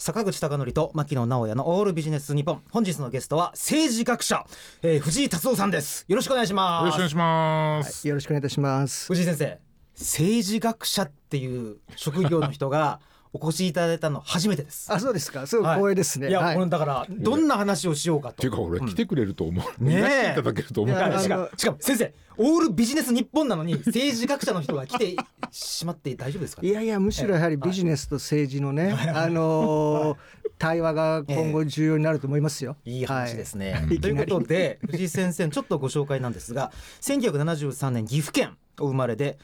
[0.00, 4.46] 坂口孝則と牧野直哉のオールビジネス日本本日のゲストは政治学者、
[4.80, 6.06] えー、藤井達夫さんです。
[6.08, 6.86] よろしくお願いします。
[6.86, 9.06] よろしくお願いします、はい、よろしくお願いいたします。
[9.08, 9.58] 藤井先生
[9.98, 13.00] 政治学者っていう職業の人が
[13.32, 14.92] お越しいただいたの初めてです。
[14.92, 15.46] あ、そうですか。
[15.46, 16.26] すごい光栄ですね。
[16.26, 18.34] はい、いや、はい、だからどんな話をしようかと。
[18.34, 19.84] っていうか俺来てくれると思う。
[19.84, 20.32] ねえ。
[20.32, 20.96] いただけると思う。
[20.96, 25.16] しかもしかも先生、オールビジネス日本なのに政治学者の人が来て
[25.50, 30.16] しまって大丈夫ですか、ね、いやいやむしろやはりビジネスと政治のね、はい、あのー、
[30.58, 32.76] 対話が今後重要になると思いますよ。
[32.86, 33.72] えー、いい話ですね。
[33.72, 36.72] はい、ということで藤井先生ちょっとご紹介なんですが、
[37.02, 39.38] 1973年岐阜県お生まれで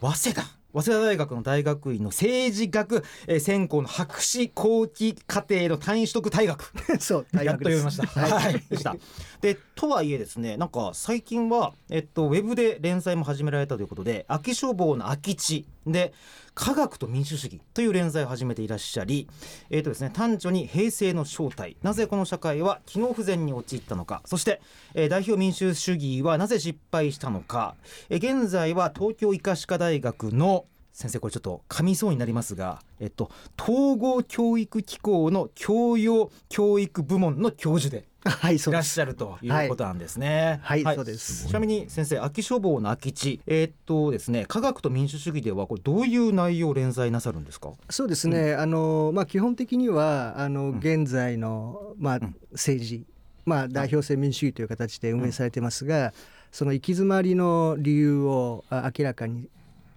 [0.00, 6.72] 早稲田早稲田大学の大学院の政治学、えー、専攻の博士後期課程の単位取得大学。
[6.98, 8.06] そうやっと読みました。
[8.06, 8.96] はい、 でした。
[9.40, 16.14] でとはいえですねなんか最近は、えっと、ウェブで連載も始められたということで空き消防の空き地で
[16.54, 19.28] 科学と民主主義という連載を始めていらっしゃり、
[19.70, 21.76] えーとですね、単純に平成の正体。
[21.82, 24.22] なぜこの社会は機能不全に陥ったのか。
[24.24, 24.60] そして、
[24.94, 27.74] えー、代表民主主義はなぜ失敗したのか、
[28.08, 40.60] えー、現在は東京医科歯科大学の先生これちょっと噛みそうになりますが、えっと、統合教育機構の教養教育部門の教授ではい、いらっしゃるということなんですね。
[40.62, 41.46] はい、はい、そうです。
[41.46, 47.72] ちなみに先生、空き書房の空き地、えー、っとですね、科学と民主主義ではこれどういう内容を連載なさるんですか？
[47.90, 48.52] そうですね。
[48.52, 52.20] うん、あのまあ基本的にはあの現在の、まあ
[52.52, 53.04] 政治、
[53.44, 56.14] まあ代表性民主主義という形で運営されてますが、
[56.50, 59.48] その行き詰まりの理由を明らかに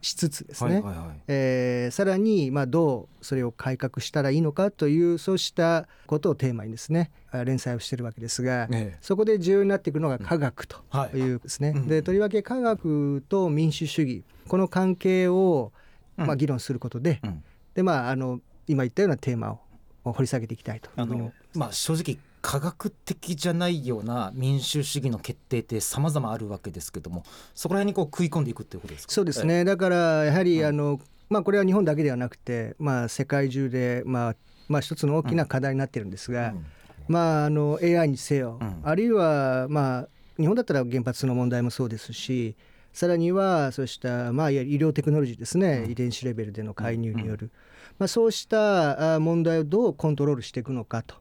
[0.07, 7.11] しつつですね、はいはいはい、えー、さらにまあどうそれを改革したらいいのかというそうしたことをテーマにですね
[7.45, 10.77] 連載をしているわけですが、ええ、そこで重要になっていくのが科学と
[11.13, 15.73] いうですね、うんはい、でとりわけ科学と民主主義この関係を
[16.15, 17.43] まあ議論することで、うん、
[17.75, 19.59] でまああの今言ったようなテーマ
[20.05, 27.23] を掘り下げていきたいとあの、まあ、正直科学的じゃないような民主主義の決定ってさまざまあるわけですけども
[27.53, 29.13] そこら辺にこう食い込んでいくっていうことですか？
[29.13, 34.35] そうですね、だからやはり、あのまあ、これは日本だけではなくて、まあ、世界中で、まあ
[34.69, 36.65] まあ、一つの大きな課題になってるんですが、うん、
[37.09, 40.07] まあ、あの AI にせよ、うん、あるいは、まあ、
[40.37, 42.55] 日本だったら原発の問題もそうですし
[42.93, 47.51] さらにはそうした、まあ、医療テクノロジーですね、うん、遺伝子レベルでの介入による、
[47.99, 51.15] まあ、そうした問題をどうコントロールしていくのかと。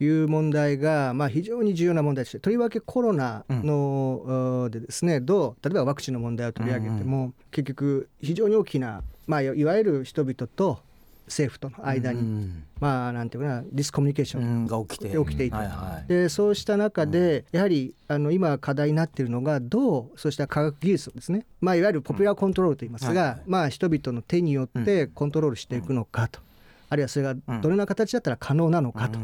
[0.00, 10.80] いう問題が、まあ、非常に重要な問題としてとりわけコロナの、うん、でですねどう例えばワクチンの問題を取り上げても、うんうん、結局非常に大きな、まあ、いわゆる人々と
[11.28, 15.10] 政府との間に、うん、まあなんていうかなディスコミュニケーションが起きて。
[15.10, 26.40] 起きていた、はいはい、でそうした中で、やはりあの今課題になっているのがどうそうした科学技術をですね、まあ、いわゆるポピュラーコントロールといいますが、はいはい、まあ、人々の手によってコントロールしていくのかと、
[26.88, 29.18] あるいはそれがどのような形だったら可能なのかと。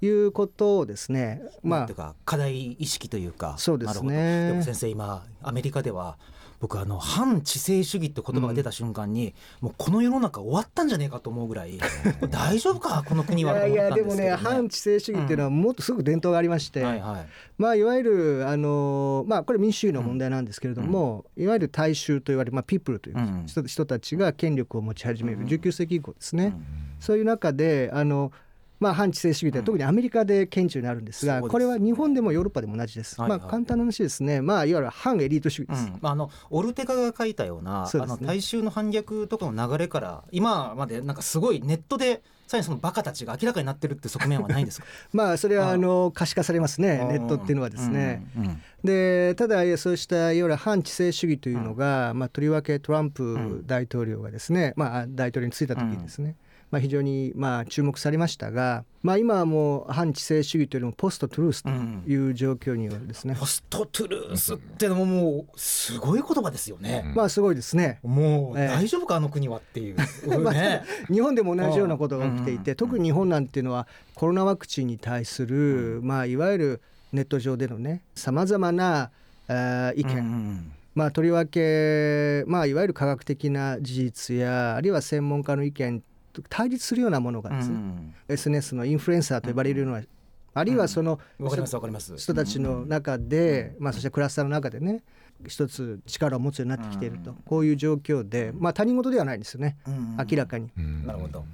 [0.00, 4.48] いうことをですね、まあ、課題意識というかそうですね。
[4.48, 6.16] でも先生今アメリカでは
[6.60, 11.78] 僕あの反知性主義って言葉が出た瞬間に、うん、もうこの世の中終わったんじゃねえかと思うぐらい
[12.28, 13.02] 大丈夫か？
[13.08, 23.16] この国は、ね、いやいやでもね反知性主義っていうのはもっとすぐ伝統がありまして、うんはいはい、まあいわゆるあのまあこれ民主主義の問題なんですけれども、うん、いわゆる大衆と言われるまあピープルという
[23.46, 26.54] 人,、人たちが権力を持ち始める19世紀以降ですね、
[26.98, 28.32] そういう中であの
[28.80, 33.20] まあ、反知性主義で特にアメリカで顕著になるんですが、これは日本でもヨーロッパでも同じです。
[33.20, 35.92] まあ、簡単な話ですね、まあ、いわゆる反エリート主義です。
[36.00, 44.86] まあ、あのオルテカが書いたような、あの大衆の反逆とかの流れから今までなんかすごいネットでさらにそのバカたちが明らかになってるって側面はないんですか？
[45.12, 46.98] まあそれはあの可視化されますね。
[47.12, 48.24] ネットっていうのはですね。
[48.82, 56.34] でただそうしたいわゆる反知性主義というのが、まあ、とりわけトランプ大統領がですね、まあ、大統領に就いた時にですね、
[56.70, 61.70] まあ、非常にまあ注目されましたが、まあ、今はもう反知性主義というよりもポストトゥルースと
[62.08, 67.98] いう状況によるですね、うん、ポストトゥルースってのももうすごい言葉ですよね、まあすごいですね。
[68.02, 69.96] もう大丈夫か、あの国はっていう、
[70.40, 70.54] まあ、
[71.12, 76.80] 日本でも同じようなことが起きていて、特に日本なんていうのはコロナワクチンに対する、まあいわゆる
[77.12, 79.10] ネット上でのねさまざまな
[79.48, 86.02] あ意見、まあ、とりわけ、まあ、いわゆる科学的な事実やあるいは専門家の意見
[86.48, 90.02] 対立するようなものがですね、うん、SNS のインフルエンサーと呼ばれるような、
[90.54, 91.20] あるいはその、
[92.16, 95.02] 人たちの中で、まあ、そしてクラスターの中でね
[95.46, 99.76] 一つ力を持つようになってきていると、こういう状況で、まあ、他人事ではないんですよね、
[100.30, 100.70] 明らかに。
[101.04, 101.44] なるほど。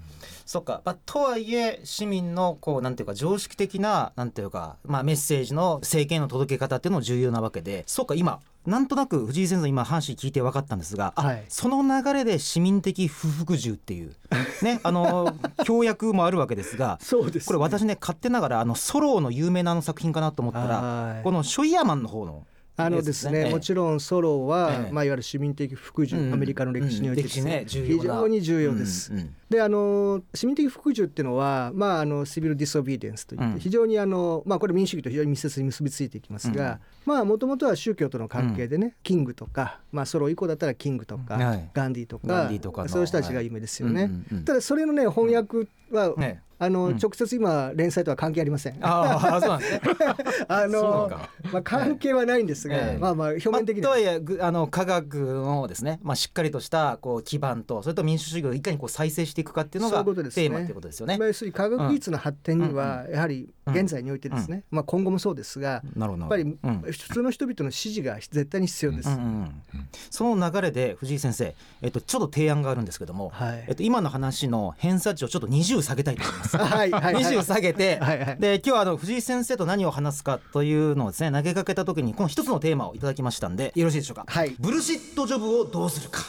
[0.46, 11.44] そっか、まあ、とはいえ市民のこうなんていうか常識的ななんていうか、まあ、メッセージの政権の届け方っていうのも重要なわけでそうか今なんとなく藤井先生の今話聞いて分かったんですが、あはい。
[11.48, 14.12] その流れで市民的不服従っていう
[14.62, 15.34] ねあの
[15.64, 17.46] 協約もあるわけですがそうですね。
[17.46, 21.22] これ私ね勝手ながらあのソローの有名なあの作品かなと思ったらはい。
[21.22, 22.44] このショイヤーマンの方の
[22.78, 24.92] あのですね、もちろんソロは、ええ。
[24.92, 29.12] まあ、いわゆる市民的不従、うんアメリカの歴史においてね,、非常に重要です。
[29.12, 33.58] うんうんであの市民的服従っていうのは、まあ、あのシビル・ディス・オビデンスといって、うん。
[33.60, 41.70] 非常にあの、まあ、これ民主主義と非常に密接に結びついていきますがもともとは宗教との関係でね、キングとか、まあ、ソロ以降だったらキングとか、はい。
[41.72, 44.10] ガンディとかガンディとかのそういう人たちが有名ですよね。
[44.44, 46.42] ただそれのね翻訳は、ね。
[46.58, 46.96] あのうん。
[46.96, 48.78] 直接今連載とは関係ありません。
[48.80, 49.80] あああそうなんですね。
[50.48, 51.30] そうのか。
[51.52, 60.48] まあ、関係はないんですが、ええまあまあ表面的にとはいえぐあの科学のですね、まあ、しっかりとしたこう基盤とそれと民主主義をいかにこう再生していくかっていうのがそういうことですね。
[60.48, 61.18] テーマっていうことですよね。
[61.18, 61.28] まあ。
[61.28, 63.74] 要するに科学技術の発展にはやはりうん。
[63.74, 66.80] 現在においてですね、まあ、今後もそうですがやっぱりうん。
[66.82, 69.08] 普通の人々の支持が絶対に必要です。
[69.08, 69.62] うん
[70.10, 73.64] その流れで藤井先生、えっと、ちょっと提案があるんですけども、はい。
[73.68, 76.56] えっと、今の話の偏差値をちょっと20下げたいと思います。
[76.56, 77.24] はいはいはい。
[77.24, 78.38] 20下げて、はいはい。
[78.38, 84.54] で今日はあの藤井先生と何を話すかというのをですね投げかけた時にこの一つのテーマをいただきましたんでよろしいでしょうか、はい。
[84.58, 86.20] ブルシットジョブをどうするか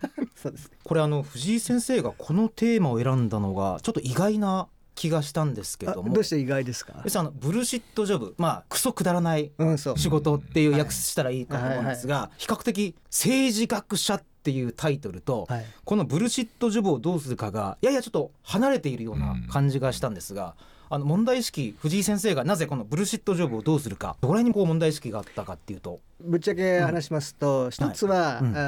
[0.36, 6.12] そうですこれあの藤井先生がこのテーマを選んだのがちょっと意外な気がしたんですけあども。
[6.12, 7.00] どうして意外ですか？
[7.04, 8.34] 要するにあのブルシットジョブ。
[8.36, 15.64] まあクソくだらないうんそう仕事っていう訳したらいいかと思うんですが比較的政治学者っていうタイトルとはい。
[15.84, 20.54] このブルシットジョブをどうするかがややちょっと離れているような感じがしたんですが、
[20.92, 26.00] あの問題意識藤井先生がなぜこのブルシットジョブをどうするかどこら辺にこう問題意識があったかっていうと。
[26.22, 28.54] ぶっちゃけ話しますと一つは、うん。
[28.54, 28.58] あ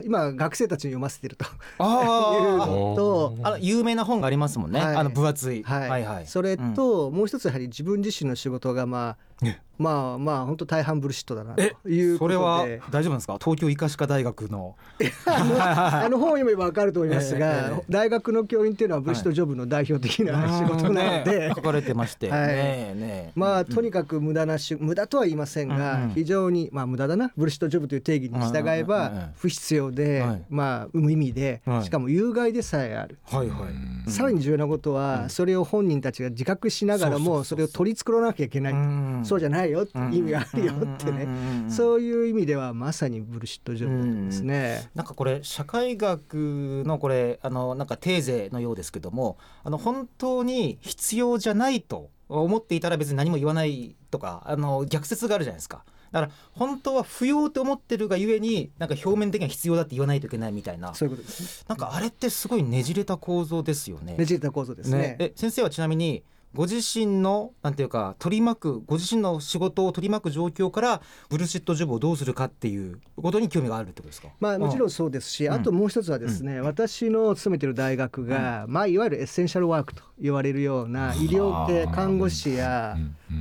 [0.00, 1.44] ー今学生たちに読ませてると。
[1.46, 4.96] いうあのとあの有名な本がありますもんね、はい。
[4.96, 5.88] あの分厚い、はい。
[5.88, 6.26] はいはい。
[6.26, 12.34] それと、もう一つやはり自分自身の仕事がまあねまあまあ本当大半ブルシットだなとえいうことで。
[12.34, 13.38] それは大丈夫なんですか？
[13.42, 14.74] 東京医科歯科大学の。
[15.26, 22.48] あの本を読めば分かると思いますが、 ええ大学の教員っていうのはブルシットジョブの代表的な仕事なので、かれてまして、はい。
[22.48, 23.32] ねえねえ。
[23.34, 26.10] まあとにかく無駄なし無駄とは言いませんが、うんうん。
[26.10, 27.32] 非常にまあ無駄だな。
[27.36, 30.44] ブルシットジョブという定義に従えうんうんうんうんば不必要で、はい。
[30.48, 31.84] まあ無意味で、はい。
[31.84, 33.18] しかも有害でさえある。
[33.24, 33.68] はいは
[34.06, 39.24] い、さらに重要なことは、それを本人たちが自覚しながらもそれを取り繕わなきゃいけない、ん。
[39.24, 41.26] そうじゃないよって意味があるよってね、
[41.68, 44.88] そういう意味ではまさにブルシットジョブですね。
[44.94, 55.84] なんかこれ社会学のこれあのなんかテーゼのようですけどもあの本当に必要じゃないと思っていたら別に何も言わないとかあの逆説があるじゃないですか。
[56.10, 61.64] だから本当は不要と思ってるがゆえになんか表面的には必要だって言わないといけないみたいなそういうことですね。
[61.68, 64.16] なんかあれってすごいねじれた構造ですよね。
[64.16, 65.16] ねじれた構造ですね。
[65.18, 66.22] え先生はちなみに
[66.54, 74.28] ご自身のなんていうか取り巻くご自身の仕事を取り巻く状況からブルシットジョブをどうするかっていうことに興味があるってことですか？
[74.40, 75.52] まあ、もちろんんそうですし、ん。
[75.52, 82.96] あともう一つはですね、私の勤めてる大学が、まあ、いわゆるエッセンシャルワークと言われるような医療系看護師や、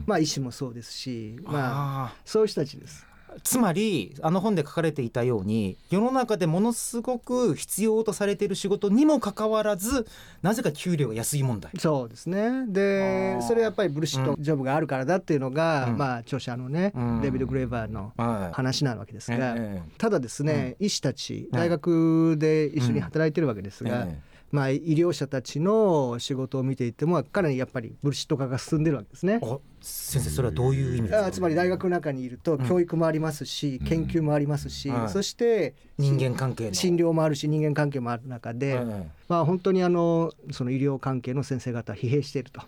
[0.06, 3.07] まあ、医師もそうですし、まあ、あそういう人たちです。
[3.38, 10.08] ーつまりあの本で書かれていたように世の中でものすごく必要とされている仕事にもかかわらず
[10.42, 11.72] なぜか給料が安い問題。
[11.78, 12.66] そうですね。
[12.68, 15.98] でそれはやっぱりブルシットジョブがあるからだっていうのが、うん。
[15.98, 17.22] まあ、著者のね、うん。
[17.22, 18.54] デビッド・グレーバーのはい。
[18.54, 19.92] 話なわけですが、ええ。
[19.98, 24.20] ただですね、医師たちはい大学で一緒に働いてるわけですが、え
[24.52, 29.40] まあ、医療者たちの仕事を見ていてもかなりやっぱりブルシット化が進んでるわけですね。
[29.42, 31.26] お先生それはどういう意味ですか？
[31.28, 36.74] あつまり大学の中にいると教育もありますし、研究もありますし、はいそして人間関係の。
[36.74, 42.62] 診療もあるし人間関係もある中で、ええまあ本当にあのその医療関係の先生方は疲弊していると。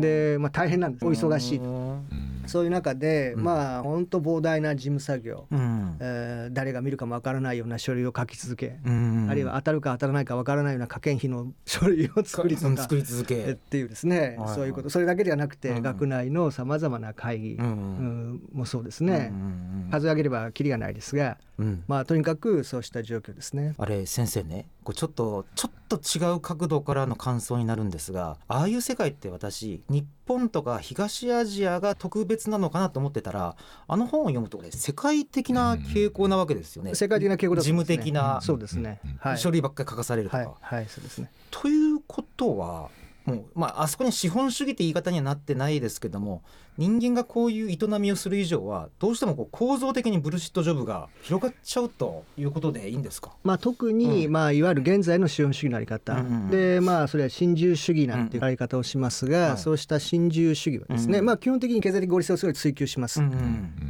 [0.00, 1.04] で、まあ、大変なんです。
[1.04, 1.64] お忙しいと。
[1.64, 3.44] うんそういう中で、うん。
[3.44, 5.96] まあ本当膨大な事務作業、うん。
[6.00, 9.26] えー誰が見るかもわからないような書類を書き続け、うん。
[9.30, 13.34] あるいは当たるか当たらないかわからないような科研費の書類を作り続け。
[13.34, 14.90] えっていうですね、はいそういうこと。
[14.90, 15.82] それだけではなくて、うん。
[15.82, 17.66] 学内のさまざまな会議、うん。
[17.66, 18.42] うん。
[18.52, 21.84] もそうですね、うん数上げればきりがないですが、うん。
[21.86, 23.74] まあ、とにかくそうした状況ですね。
[23.78, 33.56] あれ先生ねこうちょっとちょっと違う角度からの感想になるんですがああいう世界って私日本とか東アジアが特別なのかなと思ってたら
[33.88, 36.94] あの本を読むとこれ世界的な傾向なわけですよね。
[36.94, 39.00] 世界的な傾向だと事務的なそうですね。
[39.18, 39.38] はい。
[39.38, 40.38] 書類ばっかり書かされるとか。
[40.38, 41.30] はい、はい、そうですね。
[41.50, 42.90] ということは
[43.24, 46.42] もうまああそこに資本主義って言い方にはなってないですけども
[46.76, 53.30] 人間がこういう営みをする以上はどうしてもこう構造的にブルシットジョブが広がっちゃうということでいいんですか？
[53.44, 54.32] まあ、特に、うん。
[54.32, 56.50] まあ、いわゆる現在の資本主義のあり方、うんうんうん。
[56.50, 63.22] でまあそれは新自由主義なんていうあり方をしますが、はいそうした新自由主義はですね、うんまあ、基本的に経済的合理性をすごい追求します。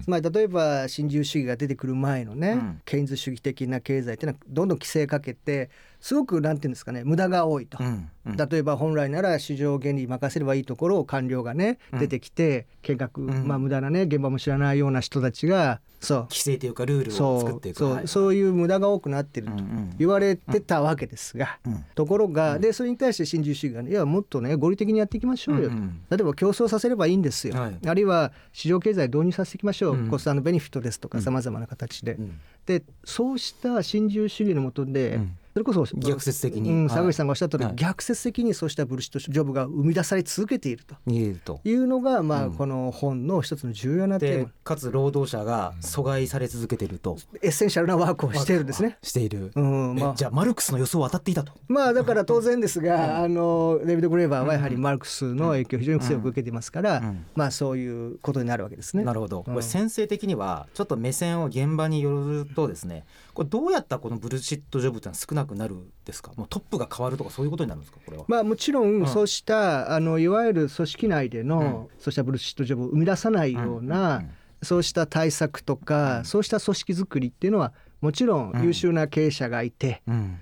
[0.03, 2.81] つまり例えば新自由主義が出てくる前のね、うん。
[2.85, 7.79] ケインズ主義的な経済っていうのはどんどん規制かけてすごくなんていうんですかね無駄が多いと。
[7.81, 11.99] うんうん例えば本来なら市場原理に任せればいいところを官僚がねうん。
[12.01, 13.47] 出てきて見学、ん。
[13.47, 16.19] まあ無駄なね現場も知らないような人たちがそう。
[16.25, 17.41] 規制というかルールをそう。
[17.41, 17.79] 作っていく。
[17.79, 18.09] そう、はい。
[18.09, 21.85] そういう無駄が多くなってるとうんうん言われてたわけですが、うん。
[21.95, 26.01] ところが、でそれに対して新自由主義がねいやもっとね合理的にやっていきましょうよと、うんうん。
[26.11, 27.79] 例えば競争させればいいんですよ、はい。
[27.87, 30.09] あるいは市場経済導入させていきましょう、うん。
[30.09, 31.25] コストベネフィットですとかうん。
[31.25, 32.41] さまざまな形で、うん。
[32.67, 36.69] でそうした新自由主義のもとで、うんそれこそ逆説的に。
[36.69, 37.75] うん、口さんがおっしゃった通り、はい。
[37.77, 40.97] 逆説的にそうしたブルシットジョブが生み出され続けていると。
[41.07, 41.61] 見えると。
[41.63, 42.55] いうのが、まあうん。
[42.55, 47.19] この本の一つの重要なテーマでかつ労働者が疎外され続けていると。
[47.41, 48.99] エッセンシャルなワークをしているんですね。
[49.01, 50.11] している、うんまあ。
[50.11, 51.53] えじゃあマルクスの予想は当たっていたと。
[51.69, 57.27] まあだから当然ですが、あのデビッド・グレーバーはやはりマルクスの影響を非常に強く受けていますから、うん。
[57.37, 59.05] まあそういうことになるわけですね。
[59.05, 59.45] なるほど、うん。
[59.45, 66.33] これ先生的にはちょっと目線を現場によるとですねこれどうやったらこのブルシットジョブってのは少なくなるんですか？
[66.37, 67.99] もうトップが変わるとかそういうことになるんですか？
[68.05, 69.03] これは、まあもちろうん。
[69.03, 74.31] んそうした、あのいわゆる組織内での、そうしたブルシットジョブを生み出さないような、うん。
[74.63, 80.39] そうした対策とか、そうした組織づくりっていうのはもちろん優秀な経営者がいて、うん。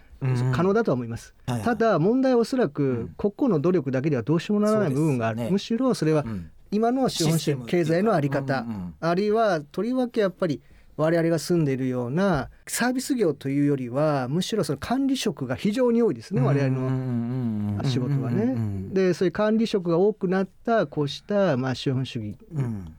[0.52, 1.34] 可能だとは思います。
[1.46, 5.50] ただ問題はおそらく個々の努力だけではどうしようもならない部分がある、ね。
[5.50, 6.50] むしろそれはうん。
[6.70, 10.62] 今の資本主義経済のあり方、うんうんあるいはとりわけやっぱり
[10.96, 18.54] 我々が住んでいるようなサービス業というよりはむしろその管理職が非常に多いですね我々の仕事はね。
[18.92, 22.36] でそういう管理職が多くなったこうしたまあ資本主義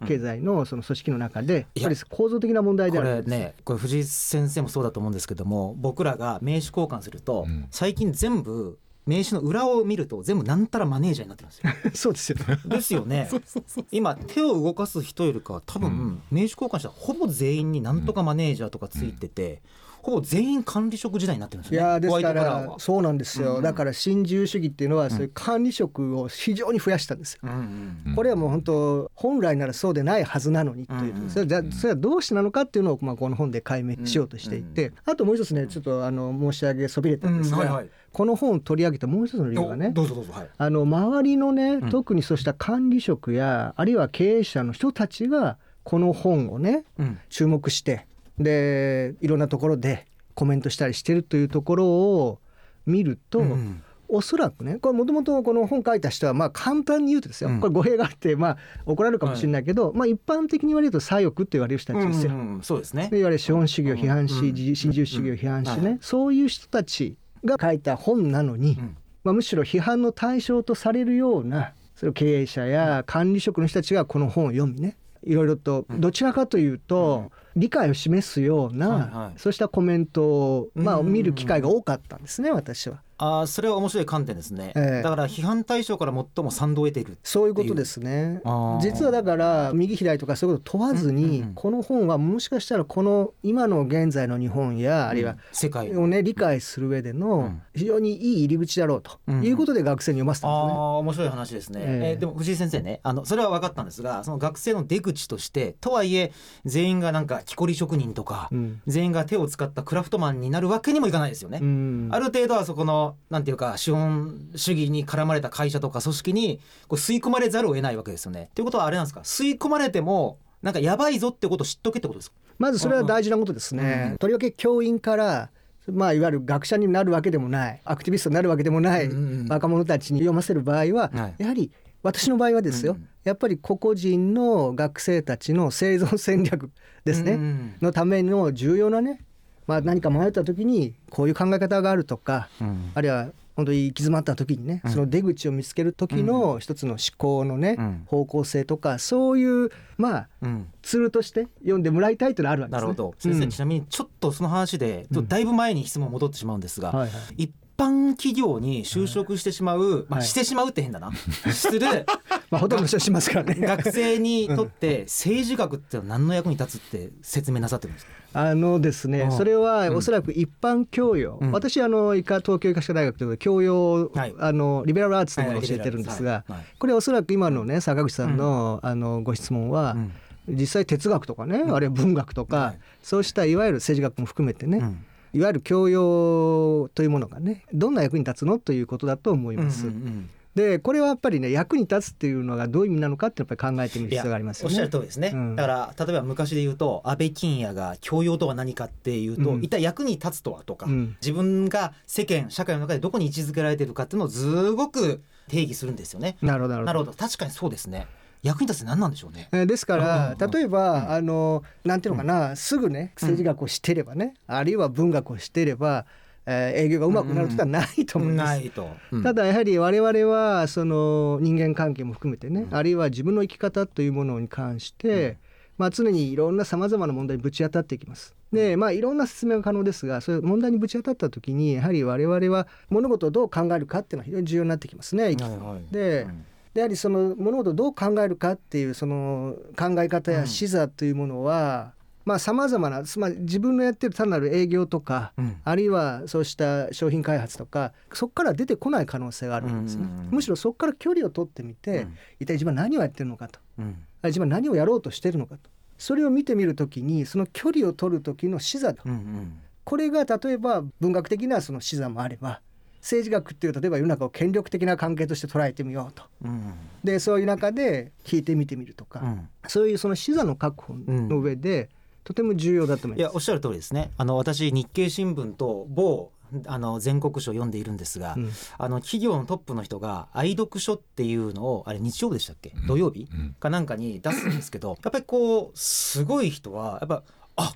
[0.08, 3.30] 経済のその組織の中でいややっぱり構造的な問題でこあるんです。
[3.30, 7.68] れねこれ藤井先生もそうだと思うんですけども僕らが名刺交換すると、うん。
[7.70, 11.74] 最近全部名刺の裏を見ると全部なんたらマネージャーになってるんですよ。
[11.94, 12.60] そうですよね。
[12.66, 13.30] ですよね。
[13.92, 19.62] 今手を動かす人よりかは多分、うん名刺交換したらほぼ全員になんとかマネージャーとかついてて、
[20.04, 22.08] ほぼ全員管理職時代になってるんですいよね。
[22.08, 22.52] ホワイやーですか。
[22.52, 27.40] らそうなんですよ、うんだから新自由主義っていうのはそういう管理職を非常に増やしたんですよ。
[27.44, 28.16] うんうんうん。
[28.16, 31.30] これはもう本当本来ならそうでないはずなのにという、うんうん。
[31.30, 37.64] それじゃそれはどうしてなのかっていうのを、まあ、この本で解明しようとしていて、あともう一つねちょっとあの申し上げそびれたんですが、うん。
[37.64, 37.90] はいはい。
[38.12, 39.92] この本を取り上げたもう一つの理由がね。
[39.92, 40.34] どうぞどうぞ。
[40.34, 40.50] はい。
[40.58, 41.90] あの周りのね、ん。
[41.90, 47.20] 特にそうした管理職やあるいは経営者の人たちがこの本をねうん。
[47.30, 48.06] 注目して
[48.40, 52.40] でいろんなところでコメントしたりしてるというところを
[52.86, 53.84] 見ると、うん。
[54.10, 57.60] おそらくねこれもともとこの本書いた人はまあ簡単に言うとですよ、うん。
[57.60, 62.32] これ語弊があってまあ怒られるかもしれないけど、まあ一般的に言われると左翼って言われる人たちですよ。
[62.32, 63.10] うんうんそうですね。
[63.10, 63.20] で。
[63.20, 65.98] いわゆる資本主義を批判し、うん自新自由主義を批判してね、はい。
[66.02, 68.98] そういう人たちが書いた本なのに、うん。
[69.24, 79.40] まあ、むしろ批判の対象とされるようなそ経営者や管理職の人たちがこの本を読みねいろいろとどちらかというと理解を示すような、はいはい。
[79.40, 83.02] そうしたコメントを、まあ、うん見る機会が多かったんですね私は。
[83.20, 84.74] ああそれは面白い観点ですね。
[84.76, 85.02] ええ。
[85.04, 87.18] だから批判対象から最も賛同を得ている。
[87.24, 88.42] そういうことですね。
[88.82, 91.54] 実はだから右左とかそういうこと問わずに、うんうんうん。
[91.54, 96.08] この本はもしかしたらこの今の現在の日本やあるいは世界を。
[96.08, 97.62] ね理解する上でうのん。
[97.76, 99.44] 非常にいい入り口だろうとうん。
[99.44, 100.74] いうことで学生に読ませたんですよね。
[100.74, 102.10] ああ面白い話ですね、ええ。
[102.10, 106.34] えーでも藤井先生ねあのそれは分かったんですがその学生の出口としてとはいえ
[106.66, 108.82] 全員がなんか木こり職人とか、うん。
[108.88, 111.60] 全員が手を使ったクラフトマンになるわけにもいかないですよね。
[111.62, 112.10] うん。
[112.12, 118.50] ある程度はそこのなんていうか資本主義に絡まれた会社とか組織にこう吸い込まれざるを得ないわけですよね。
[118.56, 119.22] ということはあれなんですか？
[119.22, 122.38] 吸い込まれてもなんかやばいぞってことを知っとけってことですか？
[122.58, 124.10] まずそれは大事なことですね。
[124.12, 125.50] うんとりわけ教員から
[125.92, 129.10] まあ、いわゆる学者になるわけでもないアクティビストになるわけでもない
[129.50, 131.36] 若者たちに読ませる場合は、はい。
[131.40, 131.74] やはり
[132.04, 133.08] 私の場合はですよ、うん。
[133.24, 136.70] やっぱり個々人の学生たちの生存戦略
[137.06, 139.22] ですね、うんうんのための重要なね、
[139.68, 142.92] まあ、何か迷った時にこういう考え方があるとか、うん。
[142.94, 144.92] あるいは本当に行き詰まった時にね、うん。
[144.92, 148.04] その出口を見つける時の一つの思考のね、うん。
[148.06, 150.68] 方向性とかそういうまあうん。
[150.82, 152.88] ツールとして読んでもらいたいというのはあるわけですね。
[152.88, 153.16] なるほど。
[153.18, 153.50] 先生、うん。
[153.50, 155.28] ちなみにちょっとその話で、うん。
[155.28, 157.44] だいぶ前に質問戻ってしまうんですが、はいはい。
[157.44, 161.12] 一般企業に就職してしまう、まあ、はいしてしまうって変だな。
[161.52, 162.06] する。
[162.50, 163.56] まあほとんどの人はしますからね。
[163.66, 168.12] 学生にとって政治学って何の役に立つって説明なさってるんですか？
[168.36, 169.32] あのですね、うん。
[169.32, 171.52] それはおそらく一般教養、うん。
[171.52, 174.36] 私あの医科東京医科歯科大学という教養、はい。
[174.40, 176.64] あのリベラルアーツというものを教えてるんですが、はいはい。
[176.80, 180.12] これおそらく今のね坂口さんの,、あのご質問は、うん。
[180.50, 182.80] 実際哲学とかね、あるいは文学とか、はい。
[183.02, 189.88] そうしたいわゆる政治学も含めてね、うんいわゆる教養というものがねどんな役に立つのということだと思います。
[189.88, 190.30] うんうんうん。
[190.56, 194.92] でこれはやっぱりね役に立つっていうのがどういう意味なのかってやっぱり考えてみる必要がありますよおっしゃるね。
[194.92, 195.56] 通りですね、うん。
[195.56, 199.64] だから例えば昔で言うと安倍金也が教養とは何かっていうと、うん。
[199.64, 201.18] 一体役に立つとはとか、うん。
[201.22, 206.38] 自分が世間社会の中でどこに位置づけられてるかっていうのをすごく定義するんですよね。
[206.44, 206.80] なるほど。
[206.84, 207.14] なるほど。
[207.14, 208.06] 確かにそうですね
[208.44, 209.50] 役に立つ何なんでしょうね。
[209.52, 210.52] えーですかうんうんらうん。
[210.52, 216.06] 例えばあのなんていうのかなすぐね政治学を知っていればねあるいは文学を知っていれば
[216.46, 218.46] えー営業がうまくなることはないと思うんです。
[218.46, 218.90] ないと。
[219.12, 219.24] うん。
[219.24, 225.38] ただやはり我々はその人間関係も含めてねあるいは自分の生き方というものに関して
[225.78, 228.36] まあ常にいろんなさまざまな問題にぶち当たっていきます。
[228.52, 235.24] でまあいろんな説明が可能ですがそういう問題にぶち当たった時にやはり我々は物事をどう考えるかっていうのは非常に重要になってきますね。
[235.24, 235.94] はいはい。
[235.94, 236.30] でうん。
[236.30, 241.94] でやはりその物事をどう考えるかっていうその考え方や視座というものは
[242.26, 245.58] まあさまざまなつまり自分のやってる単なる営業とか、うん。
[245.64, 252.18] あるいはそうした商品開発とかそこから出てこない可能性があるんですね、うんむしろそこから距離を取ってみて、うん。
[252.40, 253.60] 一体自分は何をやってるのかと。
[253.78, 254.06] うん。
[254.24, 255.70] 自分は何をやろうとしてるのかと。
[255.98, 259.60] それを見てみるときにその距離を取る時の視座うんうん。
[259.84, 262.62] これが例えば文学的なその視座もあれば
[263.04, 266.24] 政治学っていう例えば世の中を権力的な関係として捉えてみようと。
[266.46, 266.74] うん。
[267.04, 269.50] でそういう中で聞いてみてみるとか、うん。
[269.68, 271.90] そういうその視座の確保の上で、
[272.24, 273.20] とても重要だと思います。
[273.20, 274.12] いやおっしゃる通りですね。
[274.16, 276.32] あの私日経新聞と某
[276.68, 278.52] あの全国書を読んでいるんですが、うん。
[278.78, 282.74] あの企業のトップの人が愛読書っていうのをあれ日曜日でしたっけ？
[282.88, 283.28] 土曜日？
[283.30, 283.56] うん。
[283.60, 287.24] かなんかに出すんですけどやっぱりこうすごい人はやっぱ
[287.58, 287.74] あ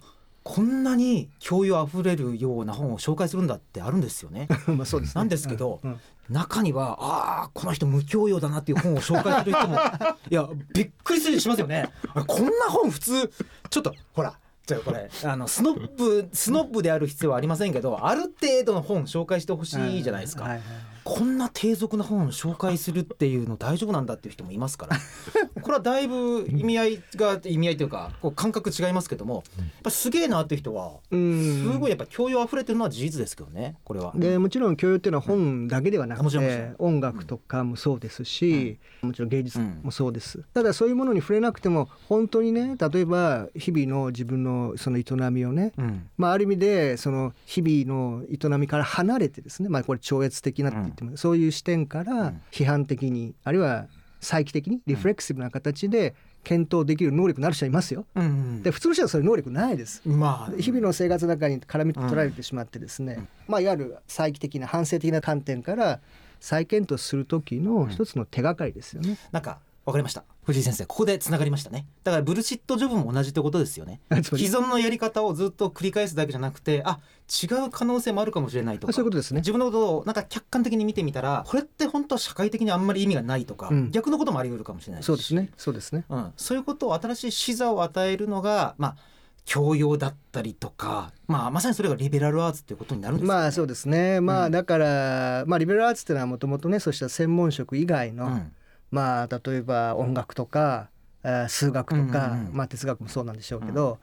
[0.47, 4.47] こんなに教養あふれるような本を紹介するんだってあるんですよね。
[4.65, 5.19] まあそうですね。
[5.19, 5.91] なんですけどうん。
[5.91, 5.99] うん。
[6.29, 9.77] 中にはああこの人無教養だなっていう本を紹介する人も
[10.31, 11.89] いやびっくりするしますよね。
[12.13, 13.31] あこんな本普通
[13.69, 20.61] ちょっとほらじゃあこれあのスノップ スノップである必要はありませんけどある程度の本紹介してほしいじゃないですか、はいはい
[21.07, 24.97] こんな低俗な本を紹介するっていうの大丈夫なんだっていう人もいますから。
[25.61, 31.63] これはだいぶ意味合いが意味合いというかこう感覚違いますけどもやっぱすげえなっていう人はうん。
[31.63, 34.11] すごいやっぱ教養あふれてるのは事実ですけどねこれは。
[34.15, 46.09] でもちろん教養っていうのは本だけではなくて音楽とかもそうですし、もちろん芸術もそうです、ただそういうものに触れなくても本当にね例えば日々の自分のその営みをね、うん。
[46.17, 50.71] まあ、ある意味でその日々の営みから離れてですね、まあ、これ超越的な
[51.15, 53.87] そういう視点から批判的にあるいは
[54.19, 58.05] 再帰的にリフレクシブな形で検討できる能力のある人はいますよ。
[58.15, 60.01] うんうんで普通の人はそういう能力ないです。
[60.05, 65.99] まあ日々の生活の中に絡み取られてしまってですね、まあ、いわゆる再帰的な反省的な観点から
[66.39, 69.17] 再検討する時の一つの手がかりですよね。
[69.31, 71.85] なんかわかりました藤井先生ここでつながりましたね。
[72.05, 73.99] だからブルシットジョブも同じってことですよね。
[74.23, 76.99] 既存のやり方をずっと繰り返すだけじゃなくてあ
[77.43, 78.93] 違う可能性もあるかもしれないとか。
[78.93, 79.41] そういうことですね。
[79.41, 83.91] 自分のことをなんか客観的に見てみたらこれって本当は社会的にあんまり意味がないとか、うん。
[83.91, 85.05] 逆のこともあり得るかもしれないし。
[85.05, 85.49] そうですね。
[85.57, 86.05] そうですね。
[86.07, 88.95] うん、そういうことを新しい視座を与えるのがまあ
[89.43, 93.41] 教養だったりとか、まあ、まさにそれがリベラルアーツということになるんですかね。
[93.41, 94.21] まあそうですね。
[94.21, 94.43] まうん。
[94.45, 98.53] あだから、まあリベラルアーツっていうのはもともとねそうした専門職以外の、うん
[98.91, 100.89] まあ例えば音楽とか、
[101.23, 102.53] えー数学とか、うんうんうん。
[102.53, 103.99] まあ哲学もそうなんでしょうけど、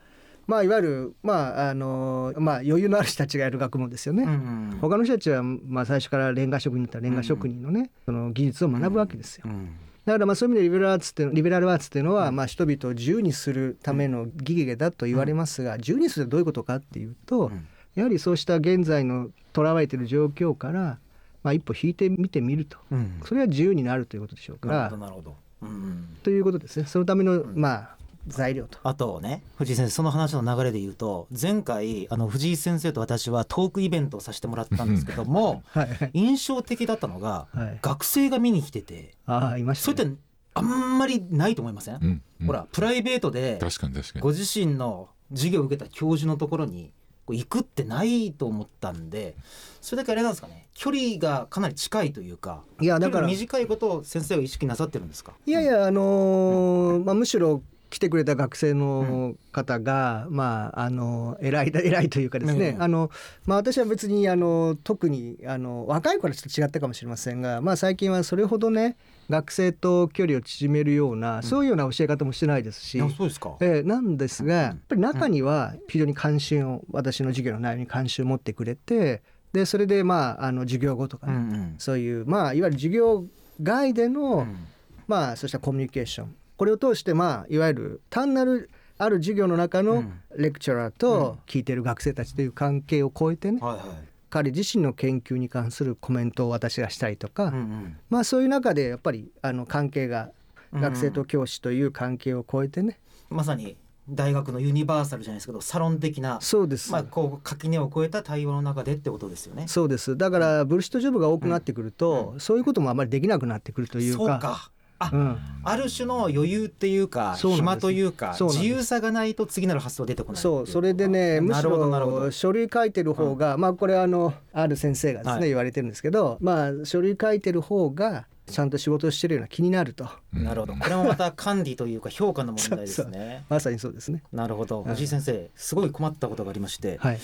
[0.47, 4.25] まあいわゆるまああのまあ余裕のある人たちがやる学問ですよね。
[4.25, 9.45] うんうん他の人たちは、まあ、最初からレンガ職人だったらレンガ職人のね、その技術を学ぶわけですよ。
[9.47, 9.71] うん
[10.05, 17.67] だからまあそういう意味でリベラルアーツってリベラルアーツっていうのは、まあ、人々を自由にするための技芸だと言われますが、自由にするどういうことかっていうと、うん。
[17.95, 20.99] やはりそうした現在のとらわれている状況から、
[21.45, 22.79] まあ、一歩引いてみてみると。
[22.91, 23.21] うん。
[23.25, 26.87] それは自由になるということでしょうかなるらほどなるほど、うんということですね。
[26.87, 28.79] そのための、まあ材料と。
[28.83, 36.11] あとね藤井先生その話の流れで言うと前回あの藤井先生と私はトークイベントをさせてもらったんですけども はいはい。
[36.15, 37.79] 印象的だったのが、はい。
[37.83, 40.17] 学生が見に来ててああいました、ね、それって
[40.55, 42.47] あんまりないと思いません、うんうん。
[42.47, 44.23] ほらプライベートで確かに確かに。
[44.23, 46.93] ご自身の授業を受けた教授のところに
[47.33, 49.35] 行くってないと思ったんで
[49.81, 50.69] それだけあれなんですかね。
[50.75, 53.23] 距離がかなり近いというかいやだから。
[53.23, 55.33] 距離の短いことを先生は意識なさってるんですか？
[55.47, 57.63] いやいやあのーまあ、むしろ
[57.95, 62.83] 来てくれた学生の方が、まああの偉い偉いというかですね、うん。
[62.83, 63.09] あの
[63.47, 68.97] まあ私は別にあの特にあの若い頃はちょっと違ったかもしれませんが、まあ最近はそれほどね
[69.31, 73.01] 学生と距離を縮めるような、そういうような教え方もしてないですし。
[73.01, 73.57] あそうですか。
[73.61, 81.75] えーなんですがやっぱり中には非常に関心を私の授業の内容に関心を持ってくれてでそれでまああの授業後とかね、うんうん。
[81.79, 83.25] そういうまあいわゆる授業
[83.63, 84.67] 外での、うん。
[85.07, 90.21] まあそうしたコミュニケーションこれを通してまあいわゆる単なるある授業の中のうん。
[90.37, 93.87] レクチャラーと聞いてる学生たちという関係を超えてね、はいはい。
[94.31, 97.97] 彼自身の研究に関するコメントを私がしたりとか、うんうん。
[98.11, 100.31] まあそういう中でやっぱりあの関係が
[100.73, 102.99] うん学生と教師という関係を超えてね、
[103.31, 103.77] まさに
[104.09, 109.67] 大学のユニバーサルじゃないですけどサロン的なそうです、まあこう垣根を越えた対話の中でってことですよね。
[109.69, 110.17] そうです。
[110.17, 114.73] だからブルシットジョブが多くなってくると、そういうこともあまりできなくなってくるというか
[115.07, 125.49] あ、うん、ある種の余裕っていうか暇というか自由さがないと次なる発想出てこないそうそれでねむしろ書類書いてる方が、まあこれあのある先生がですね、はい。
[125.49, 130.75] 言われてるんですけどまあ書類書いてる方がちゃんと仕事をしてるような気になるとなるほど。
[130.75, 133.45] これもまた管理というか評価の問題ですね。
[133.51, 134.23] まさにそうですね。
[134.33, 134.83] なるほど。
[134.83, 134.91] はい。
[134.91, 137.21] 藤井先生すごい困ったことがありまして、はい、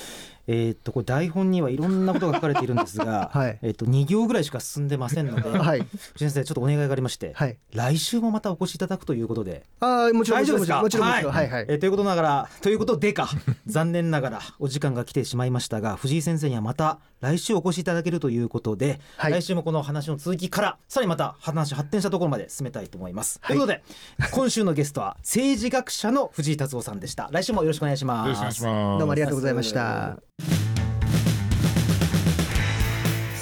[0.46, 3.58] えーっとこれ台本にはいろんなことが書かれているんですが、 はい。
[3.62, 5.80] えーっと2行ぐらいしか進んでませんので、はい、
[6.14, 10.80] 藤井先生ちょっとお願いがありまして、はい、来週もまたお越しいただくということでああもちろん大丈夫ですか？
[10.80, 11.32] もちろんもちろんもちろん。
[11.32, 11.66] はいはい。
[11.68, 13.28] えーということながらということでか。
[13.66, 19.32] 残念ながらお時間が来てしまいましたが藤井先生にはまた来週お越しいただけるということで、はい。
[19.32, 22.99] 来週もこの話の続きからさらにまた話発展したところまで進めたいと思います、
[23.42, 23.48] はい。
[23.48, 23.82] ということで
[24.30, 27.28] 今週のゲストは政治学者の藤井達夫さんでした。
[27.32, 28.28] 来週もよろしくお願いします。
[28.28, 28.98] よろしくお願いします。
[28.98, 30.18] どうもありがとうございました。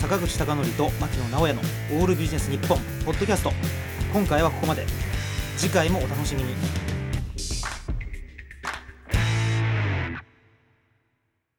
[0.00, 1.60] 坂口孝則と牧野直哉の
[2.00, 3.52] オールビジネス日本ポッドキャスト
[4.12, 4.86] 今回はここまで。
[5.58, 6.54] 次回もお楽しみに